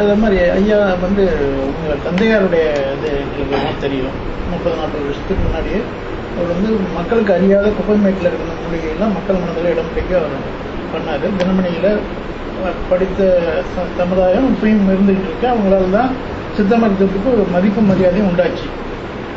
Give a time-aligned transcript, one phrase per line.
[0.00, 1.24] அதே மாதிரி ஐயா வந்து
[1.72, 3.10] உங்க தந்தையாருடைய இது
[3.42, 4.16] எங்களுக்கு தெரியும்.
[4.52, 5.80] முப்பது நாற்பது வருஷத்துக்கு முன்னாடியே
[6.34, 10.36] அவர் வந்து மக்களுக்கு அறியாத குப்பைமேட்டில் இருக்கிற மூலிகையெல்லாம் மக்கள் மனதில் இடம் பிடிக்க அவர்
[10.92, 11.26] பண்ணார்.
[11.40, 11.90] தினமணியில்
[12.90, 13.20] படித்த
[14.00, 15.46] சமுதாயம் இப்பயும் இருந்துகிட்டு இருக்கு.
[15.52, 16.12] அவங்களால தான்
[16.56, 18.66] சித்த மருத்துவத்துக்கு ஒரு மதிப்பு மரியாதையும் உண்டாச்சு.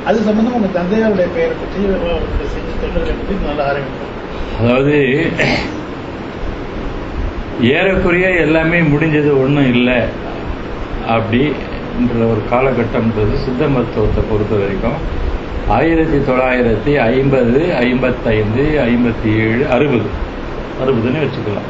[0.09, 4.13] அது சம்பந்தம் உங்க தந்தையாருடைய பெயரை பற்றி அவருடைய செஞ்ச தொழில்களை பற்றி நல்லா ஆரம்பிப்போம்
[4.59, 4.97] அதாவது
[7.77, 9.97] ஏறக்குறைய எல்லாமே முடிஞ்சது ஒன்றும் இல்லை.
[11.09, 15.23] அப்படின்ற ஒரு காலகட்டம்ன்றது சித்த மருத்துவத்தை பொறுத்த வரைக்கும்
[15.67, 20.09] ஆயிரத்தி தொள்ளாயிரத்தி ஐம்பது ஐம்பத்தைந்து ஐம்பத்தி ஏழு அறுபது.
[20.83, 21.69] அறுபதுன்னு வச்சுக்கலாம்.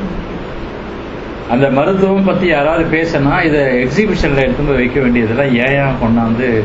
[1.49, 6.63] அந்த மருத்துவம் பற்றி யாராவது பேசினா இதை எக்ஸிபிஷனில் எடுத்து போய் வைக்க வேண்டியதெல்லாம் ஏன் ஏன் கொண்டாந்து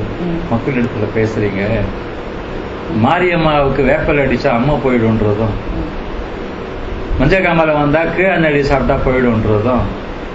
[0.52, 1.64] மக்களிடத்துல பேசுறீங்க?
[3.04, 5.54] மாரியம்மாவுக்கு வேப்பல் அடிச்சா அம்மா போயிடுன்றதும்
[7.18, 8.00] மஞ்சள் காமலை வந்தா
[8.32, 9.84] அண்ணடி சாப்பிட்டா போயிடுன்றதும்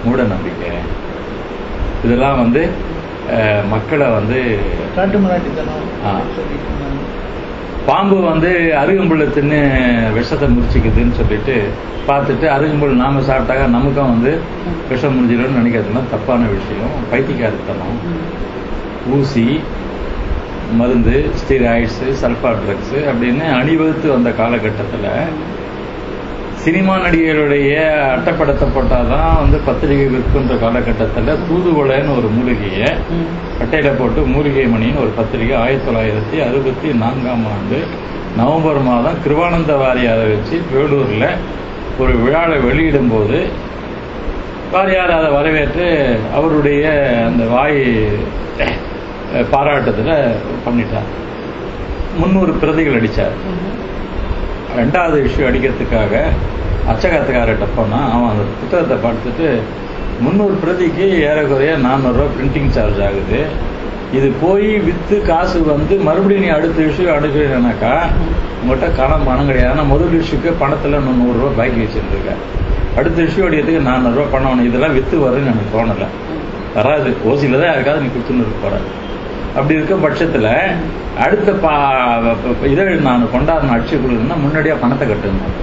[0.04, 0.70] மூட நம்பிக்கை.
[2.04, 2.62] இதெல்லாம் வந்து
[3.70, 4.40] மக்களை வந்து.
[7.86, 8.50] பாம்பு வந்து
[8.82, 9.58] அருகம்புல்ல தின்னு
[10.12, 11.56] விஷத்தை முடிச்சுக்குதுன்னு சொல்லிட்டு
[12.08, 14.32] பார்த்துட்டு அருகம்புல் நாம சாப்பிட்டாக்க நமக்கும் வந்து
[14.88, 16.94] விஷம் முடிஞ்சிடும்னு நினைக்கிறதுலாம் தப்பான விஷயம்.
[17.12, 17.98] பைத்தியக்காரத்தனம்.
[19.16, 19.46] ஊசி
[20.78, 25.10] மருந்து ஸ்டீராய்ட்ஸ் சல்ஃபா ட்ரக்ஸ் அப்படின்னு அணிவகுத்து வந்த காலகட்டத்தில்
[26.64, 27.72] சினிமா நடிகர்களுடைய
[28.14, 32.88] அட்டைப்படத்தை போட்டாதான் வந்து பத்திரிகை விற்கின்ற காலகட்டத்தில் தூதுவளைன்னு ஒரு மூலிகையை
[33.60, 37.78] அட்டையில போட்டு மூலிகை மணின்னு ஒரு பத்திரிகை ஆயிரத்தி தொள்ளாயிரத்தி அறுபத்தி நான்காம் ஆண்டு
[38.36, 41.28] நவம்பர் மாதம் கிருவானந்த வாரியாரை வச்சு வேலூரில்
[41.98, 43.38] ஒரு விழாவை வெளியிடும் போது
[44.72, 45.86] வாரியார் அதை வரவேற்று
[46.34, 46.84] அவருடைய
[47.26, 47.80] அந்த வாய்
[49.50, 50.14] பாராட்டத்தில்
[50.66, 51.08] பண்ணிட்டார்.
[52.18, 53.36] முந்நூறு பிரதிகள் அடித்தார்
[54.80, 56.14] ரெண்டாவது இஷ்யூ அடிக்கிறதுக்காக
[56.90, 59.46] அச்சகத்துக்காரர்கிட்ட போனால் அவன் அந்த புத்தகத்தை பார்த்துட்டு
[60.24, 63.40] முந்நூறு பிரதிக்கு ஏறக்குறைய நானூறுரூவா பிரிண்டிங் சார்ஜ் ஆகுது.
[64.16, 67.94] இது போய் விற்று காசு வந்து மறுபடியும் நீ அடுத்த இஷ்யூ அனுப்பினாக்கா
[68.60, 69.72] உங்கள்கிட்ட கடன் பணம் கிடையாது.
[69.72, 72.34] ஆனால் முதல் இஷ்யூக்கு பணத்தில் இன்னும் நூறுரூவா பாக்கி வச்சுருந்துருக்க
[73.00, 76.08] அடுத்த இஷ்யூ அடிக்கிறதுக்கு நானூறுரூவா பணம் இதெல்லாம் விற்று வரும்னு எனக்கு தோணலை.
[76.76, 77.10] வராது.
[77.30, 78.76] ஓசியில் தான் யாருக்காவது நீ கொடுத்துன்னு இருக்க போற.
[79.56, 80.50] அப்படி இருக்க பட்சத்தில்
[81.18, 81.74] அடுத்த பா
[82.42, 85.54] ப- இதழ் நான் கொண்டாடின அடிச்சு கொடுக்கணும்னா முன்னாடியே பணத்தை கட்டணும்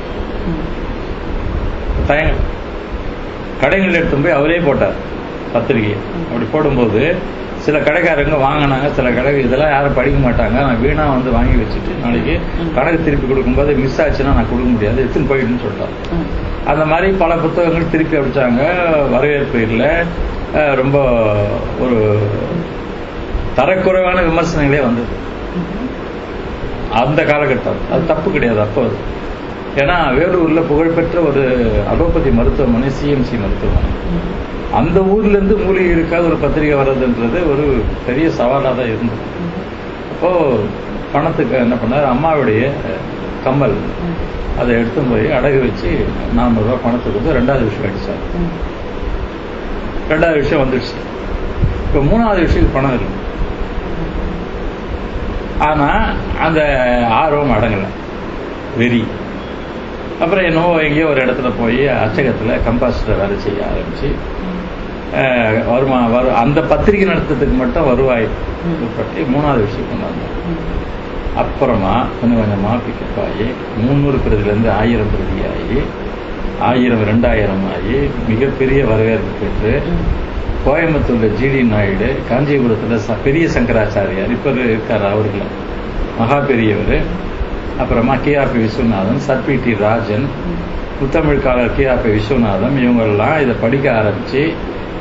[2.08, 2.34] தயங்க
[3.62, 4.98] கடைகள் எடுத்து போய் அவரே போட்டார்
[5.54, 5.98] பத்திரிகையை.
[6.24, 7.02] அப்படி போடும்போது
[7.66, 12.34] சில கடைக்காரங்க வாங்கினாங்க சில கடை இதெல்லாம் யாரும் படிக்க மாட்டாங்க நான் வீணா வந்து வாங்கி வச்சுட்டு நாளைக்கு
[12.76, 15.94] கணக்கு திருப்பி கொடுக்கும்போது மிஸ் ஆச்சுன்னா நான் கொடுக்க முடியாது எடுத்துன்னு போயிடுன்னு சொல்லிட்டார்.
[16.66, 18.64] அந்த மாதிரி பல புத்தகங்கள் திருப்பி அடிச்சாங்க
[19.12, 19.92] வரவேற்பு இல்லை
[20.76, 20.98] ரொம்ப
[21.80, 22.00] ஒரு
[23.58, 25.14] தரக்குறைவான விமர்சனங்களே வந்தது.
[27.02, 27.82] அந்த காலகட்டம்.
[27.92, 28.98] அது தப்பு கிடையாது அப்போ அது
[29.82, 31.44] ஏன்னா வேலூர்ல புகழ்பெற்ற ஒரு
[31.92, 33.92] அலோபதி மருத்துவமனை சிஎம்சி மருத்துவமனை.
[34.80, 37.66] அந்த ஊர்ல இருந்து மூலிகை இருக்காத ஒரு பத்திரிகை வர்றதுன்றது ஒரு
[38.06, 39.24] பெரிய சவாலாக தான் இருந்தது.
[40.14, 40.32] அப்போ
[41.14, 42.06] பணத்துக்கு என்ன பண்ணார்?
[42.14, 42.62] அம்மாவுடைய
[43.46, 43.76] கம்மல்.
[44.60, 45.90] அதை எடுத்து போய் அடகு வச்சு
[46.38, 48.24] நானூறுரூவா பணத்துக்கு வந்து ரெண்டாவது விஷயம் அடிச்சார்.
[50.12, 50.96] ரெண்டாவது விஷயம் வந்துடுச்சு.
[51.86, 53.10] இப்போ மூணாவது விஷயத்துக்கு பணம் இல்லை
[55.60, 55.90] ஆனா
[56.42, 56.60] அந்த
[57.14, 57.90] ஆர்வம் அடங்கலை.
[58.78, 59.04] வெறி.
[60.22, 64.10] அப்புறம் என்னவோ எங்கேயோ ஒரு இடத்துல போய் அச்சகத்துல கம்பாஸ்டர் வேலை செய்ய ஆரம்பிச்சு
[65.68, 68.28] வருமா வரு அந்த பத்திரிகை நடத்துறதுக்கு மட்டும் வருவாய்
[68.98, 70.28] பற்றி மூணாவது விஷயம் கொண்டு
[71.36, 75.80] அப்புறமா கொஞ்சம் கொஞ்சமா பிக்கப் ஆகி முந்நூறு பிரதிலேருந்து ஆயிரம் பிரதி ஆகி
[76.62, 79.74] ஆயிரம் ரெண்டாயிரம் ஆகி மிகப்பெரிய வரவேற்பு பெற்று
[80.66, 85.42] கோயம்புத்தூர்ல ஜிடி நாயுடு காஞ்சிபுரத்துல பெரிய சங்கராச்சாரியார் இப்ப இருக்கார் அவர்கள
[86.20, 86.98] மகா பெரியவர்.
[87.82, 90.26] அப்புறமா கேஆர்பி விஸ்வநாதன் சர்பி டி ராஜன்
[91.02, 94.44] முத்தமிழ்காரர் கேஆர்பி விஸ்வநாதன் இவங்கெல்லாம் இதை படிக்க ஆரம்பிச்சு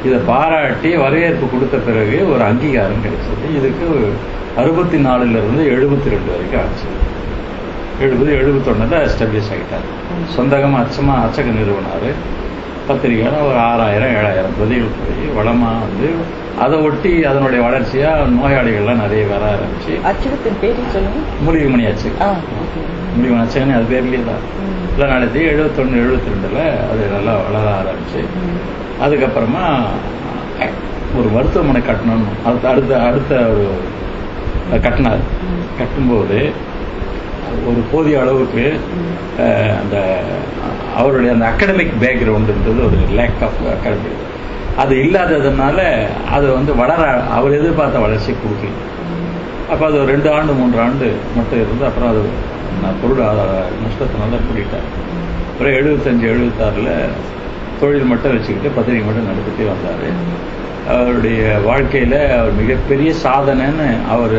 [0.06, 3.47] இதை பாராட்டி வரவேற்பு கொடுத்த பிறகு ஒரு அங்கீகாரம் கிடைச்சது.
[3.59, 3.89] இதுக்கு
[4.56, 6.89] அறுபத்தி நாலுல இருந்து எழுபத்தி ரெண்டு வரைக்கும் ஆச்சு.
[8.00, 9.87] எழுபது எழுபத்தொன்னுல எஸ்டாப்ளிஷ் ஆகிட்டார்
[10.37, 12.11] சொந்தகமா அச்சமா அச்சக நிறுவனாரு.
[12.88, 16.09] பத்திரிகையில ஒரு ஆறாயிரம் ஏழாயிரம் பிரதிகள் போய் வளமா வந்து
[16.59, 19.93] அதை ஒட்டி அதனுடைய வளர்ச்சியா நோயாளிகள்லாம் நிறைய வர ஆரம்பிச்சு.
[20.06, 21.19] அச்சகத்தின் பேரை சொல்லுங்க.
[21.43, 22.34] மூலிகை மணி அச்சகம் ஆ,
[23.17, 24.43] மூலிகை மணி அச்சகம்னு அது பேர்லயே தான்.
[24.93, 26.58] இல்லை நடத்தி எழுபத்தொன்னு எழுபத்தி ரெண்டுல
[26.90, 28.20] அது நல்லா வளர ஆரம்பிச்சு.
[29.05, 29.64] அதுக்கப்புறமா
[31.19, 33.69] ஒரு மருத்துவமனை கட்டணும் அடுத்த அடுத்த அடுத்த ஒரு
[34.82, 35.19] கட்டினார்.
[35.79, 36.50] கட்டும்போது
[37.70, 38.64] ஒரு போதிய அளவுக்கு
[39.81, 39.96] அந்த
[41.00, 44.20] அவருடைய அந்த அகடமிக் பேக்ரவுண்டுன்றது ஒரு லேக் ஆஃப் அகாடமிக்
[44.82, 45.78] அது இல்லாததுனால
[46.37, 47.02] அது வந்து வளர
[47.37, 48.72] அவர் எதிர்பார்த்த வளர்ச்சி கொடுக்கல.
[49.72, 51.06] அப்போ அது ஒரு ரெண்டு ஆண்டு மூன்று ஆண்டு
[51.37, 52.22] மட்டும் இருந்து அப்புறம் அது
[52.82, 53.52] நான் பொருள் ஆதார
[53.84, 54.87] நஷ்டத்தினால கூட்டிட்டேன்
[55.50, 56.93] அப்புறம் எழுபத்தஞ்சு எழுபத்தாறில்
[57.81, 60.06] தொழில் மட்டும் வச்சுக்கிட்டு பத்திரிகை மட்டும் நடத்திட்டே வந்தார்.
[60.94, 64.38] அவருடைய வாழ்க்கையில் அவர் மிகப்பெரிய சாதனைன்னு அவர்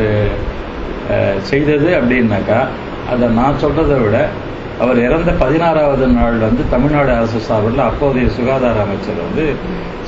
[1.49, 2.59] செய்தது அப்படின்னாக்கா
[3.11, 4.17] அதை நான் சொல்றதை விட
[4.79, 9.45] அவர் இறந்த பதினாறாவது நாள் வந்து தமிழ்நாடு அரசு சார்பில் அப்போதைய சுகாதார அமைச்சர் வந்து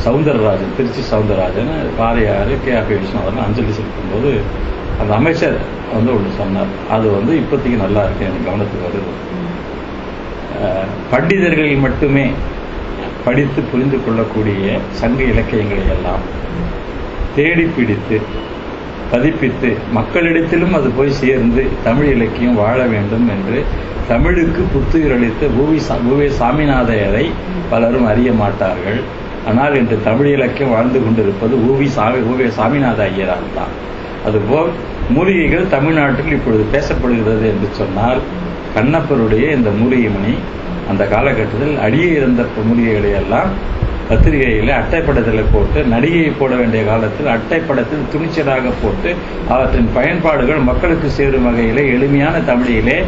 [0.06, 4.32] Soundararajan Tiruchi Soundararajan Variyar K R P Viswanathan அஞ்சலி செலுத்தும்போது
[5.02, 5.58] அந்த அமைச்சர்
[5.94, 6.72] வந்து ஒன்று சொன்னார்.
[6.92, 9.12] அது வந்து இப்போதைக்கு நல்லா இருக்கு எனக்கு கவனத்துக்கு வருது.
[11.12, 12.26] பண்டிதர்கள் மட்டுமே
[13.26, 16.24] படித்து புரிந்து கொள்ளக்கூடிய சங்க இலக்கியங்களை எல்லாம்
[17.36, 18.18] தேடி பிடித்து
[19.12, 23.60] பதிப்பித்து மக்களிடத்திலும் அது போய் சேர்ந்து தமிழ் இலக்கியம் வாழ வேண்டும் என்று
[24.08, 27.26] தமிழுக்கு புத்துயிர் அளித்த பூவி பூவே சாமிநாதையரை
[27.70, 29.00] பலரும் அறிய மாட்டார்கள்.
[29.50, 33.74] ஆனால் இன்று தமிழ் இலக்கியம் வாழ்ந்து கொண்டிருப்பது ஊவி சாமி ஊவே சாமிநாத ஐயரால் தான்.
[34.28, 34.70] அதுபோல்
[35.16, 38.22] மூலிகைகள் தமிழ்நாட்டில் இப்பொழுது பேசப்படுகிறது என்று சொன்னால்
[38.76, 40.34] கண்ணப்பருடைய இந்த மூலிகை மணி
[40.90, 43.52] அந்த காலகட்டத்தில் அடியே இருந்த மூலிகைகளை எல்லாம்
[44.10, 49.16] பத்திரிகையில் அட்டைப்படத்தில் போட்டு நடிகையை போட வேண்டிய காலத்தில் அட்டைப்படத்தில் துணிச்சலாக போட்டு
[49.50, 53.04] அவற்றின் பயன்பாடுகள் மக்களுக்கு சேரும் வகையிலே எளிமையான தமிழிலே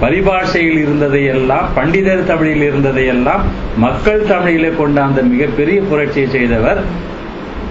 [0.00, 3.42] பரிபாஷையில் இருந்ததையெல்லாம் பண்டிதர் தமிழில் இருந்ததையெல்லாம்
[3.76, 6.82] மக்கள் தமிழிலே கொண்டாந்த மிகப்பெரிய புரட்சியை செய்தவர்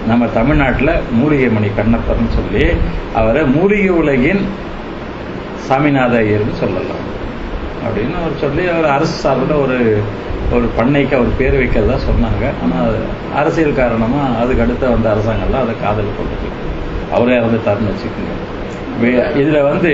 [0.07, 2.65] நம்ம தமிழ்நாட்டில் மூலிகைமணி கண்ணப்பர்னு சொல்லி
[3.15, 4.41] அவரை மூலிகை உலகின்
[5.69, 7.03] சாமிநாத ஐயர்னு சொல்லலாம்.
[7.85, 9.77] அப்படின்னு அவர் சொல்லி அவர் அரசு சார்பில் ஒரு
[10.55, 12.45] ஒரு பண்ணைக்கு அவர் பேர் வைக்கிறதா சொன்னாங்க.
[12.63, 12.95] ஆனால்
[13.39, 16.49] அரசியல் காரணமாக அதுக்கு அடுத்த வந்த அரசாங்கம்லாம் அதை காதல் கொண்டு
[17.15, 18.33] அவரே இறந்துட்டாருன்னு வச்சுக்கோங்க.
[19.41, 19.93] இதில் வந்து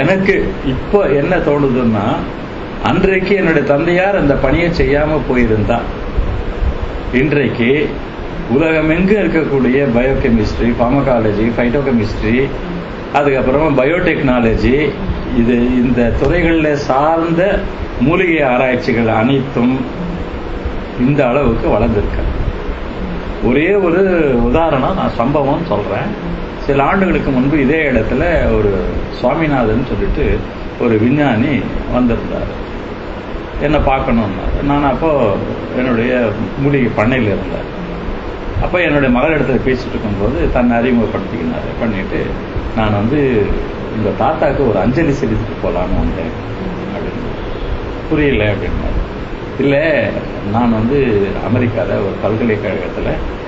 [0.00, 0.34] எனக்கு
[0.72, 2.04] இப்போ என்ன தோணுதுன்னா
[2.90, 5.78] அன்றைக்கு என்னுடைய தந்தையார் அந்த பணியை செய்யாமல் போயிருந்தா
[7.20, 7.70] இன்றைக்கு
[8.48, 12.48] உலகம் எங்கு இருக்கக்கூடிய பயோகெமிஸ்ட்ரி ஃபார்மகாலஜி ஃபைட்டோகெமிஸ்ட்ரி
[13.14, 14.90] அதுக்கப்புறமா பயோடெக்னாலஜி
[15.36, 17.58] இது இந்த துறைகளில் சார்ந்த
[18.00, 19.80] மூலிகை ஆராய்ச்சிகள் அனைத்தும்
[21.00, 22.24] இந்த அளவுக்கு வளர்ந்துருக்கு.
[23.44, 24.00] ஒரே ஒரு
[24.42, 26.10] உதாரணம் நான் சம்பவம் சொல்றேன்.
[26.66, 28.22] சில ஆண்டுகளுக்கு முன்பு இதே இடத்துல
[28.56, 28.84] ஒரு
[29.20, 30.38] சுவாமிநாதன் சொல்லிட்டு
[30.80, 31.60] ஒரு விஞ்ஞானி
[31.92, 32.50] வந்திருந்தார்.
[33.62, 35.36] என்னை பார்க்கணுன்னாரு நான் அப்போ
[35.78, 37.68] என்னுடைய மூலிகை பண்ணையில் இருந்தேன்.
[38.62, 41.70] அப்போ என்னுடைய மகள் இடத்துல பேசிட்டு இருக்கும்போது தன்னை அறிமுகப்படுத்திக்கினாரு.
[41.80, 42.26] பண்ணிட்டு
[42.76, 43.46] நான் வந்து
[43.96, 46.32] இந்த தாத்தாக்கு ஒரு அஞ்சலி செலுத்திட்டு போகலான்னு வந்தேன்.
[46.94, 47.28] அப்படின்னு.
[48.10, 48.98] புரியல அப்படின்னாரு.
[49.58, 50.10] இல்லை
[50.52, 53.38] நான் வந்து அமெரிக்காவில் ஒரு பல்கலைக்கழகத்தில்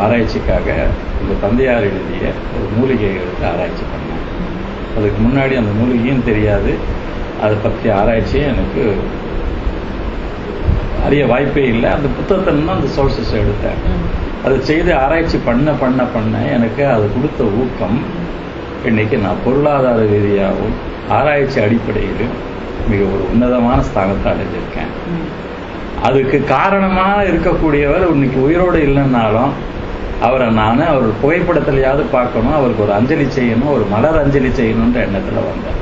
[0.00, 0.86] ஆராய்ச்சிக்காக
[1.22, 4.26] இந்த தந்தையார் எழுதிய ஒரு மூலிகை எடுத்து ஆராய்ச்சி பண்ணேன்.
[4.98, 6.74] அதுக்கு முன்னாடி அந்த மூலிகையும் தெரியாது.
[7.42, 8.96] அதை பற்றிய ஆராய்ச்சியும் எனக்கு
[11.06, 11.88] அறிய வாய்ப்பே இல்லை.
[11.96, 13.80] அந்த புத்தகத்தை தான் அந்த சோர்சஸ் எடுத்தேன்.
[14.44, 17.98] அதை செய்து ஆராய்ச்சி பண்ண பண்ண பண்ண எனக்கு அது கொடுத்த ஊக்கம்
[18.88, 20.76] இன்னைக்கு நான் பொருளாதார ரீதியாகவும்
[21.16, 22.36] ஆராய்ச்சி அடிப்படையிலும்
[22.90, 24.92] மிக ஒரு உன்னதமான ஸ்தானத்தை அடைஞ்சிருக்கேன்
[26.08, 29.54] அதுக்கு காரணமாக இருக்கக்கூடியவர் இன்னைக்கு உயிரோடு இல்லைன்னாலும்
[30.26, 35.78] அவரை நான் அவர் புகைப்படத்திலையாவது பார்க்கணும் அவருக்கு ஒரு அஞ்சலி செய்யணும் ஒரு மலர் அஞ்சலி செய்யணுன்ற எண்ணத்தில் வந்தேன்.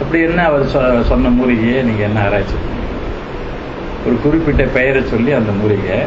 [0.00, 0.64] அப்படி என்ன அவர்
[1.12, 2.56] சொன்ன மூலிகையை நீங்கள் என்ன ஆராய்ச்சி
[4.06, 5.98] ஒரு குறிப்பிட்ட பெயரை சொல்லி அந்த மூலிகை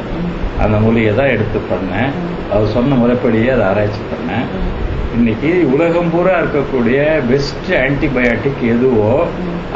[0.63, 2.12] அந்த மூலிகை தான் எடுத்து பண்ணேன்.
[2.53, 4.47] அவர் சொன்ன முறைப்படியே அதை ஆராய்ச்சி பண்ணேன்.
[5.18, 7.00] இன்னைக்கு உலகம் பூரா இருக்கக்கூடிய
[7.30, 9.12] பெஸ்ட் ஆன்டிபயாட்டிக் எதுவோ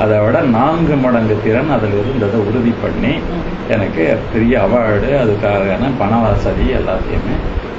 [0.02, 3.14] அதை விட நான்கு மடங்கு திறன் அதில் இருந்ததை உறுதி பண்ணி
[3.76, 7.36] எனக்கு பெரிய அவார்டு அதுக்காகன பண வசதி எல்லாத்தையுமே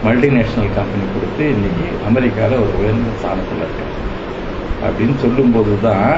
[0.06, 3.94] மல்டிநேஷ்னல் கம்பெனி கொடுத்து இன்னைக்கு அமெரிக்காவில் ஒரு உயர்ந்த ஸ்தானத்தில் இருக்கேன்.
[4.86, 6.12] அப்படின்னு சொல்லும்போது தான்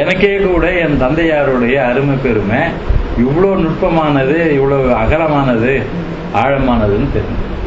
[0.00, 2.62] எனக்கே கூட என் தந்தையாருடைய அருமை பெருமை
[3.22, 5.72] இவ்வளோ நுட்பமானது இவ்வளோ அகலமானது
[6.34, 7.46] ஆழமானதுன்னு தெரிஞ்சு